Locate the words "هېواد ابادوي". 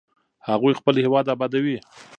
1.03-1.77